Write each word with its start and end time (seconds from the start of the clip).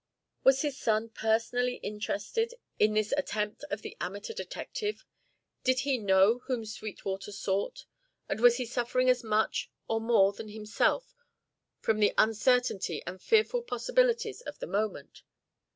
Was 0.43 0.63
his 0.63 0.79
son 0.79 1.09
personally 1.09 1.75
interested 1.75 2.55
in 2.79 2.95
this 2.95 3.11
attempt 3.17 3.63
of 3.69 3.83
the 3.83 3.95
amateur 4.01 4.33
detective? 4.33 5.05
Did 5.63 5.81
he 5.81 5.99
know 5.99 6.39
whom 6.45 6.65
Sweetwater 6.65 7.31
sought, 7.31 7.85
and 8.27 8.39
was 8.39 8.57
he 8.57 8.65
suffering 8.65 9.11
as 9.11 9.23
much 9.23 9.69
or 9.87 10.01
more 10.01 10.33
than 10.33 10.47
himself 10.49 11.13
from 11.81 11.99
the 11.99 12.15
uncertainty 12.17 13.03
and 13.05 13.21
fearful 13.21 13.61
possibilities 13.61 14.41
of 14.41 14.57
the 14.57 14.65
moment? 14.65 15.21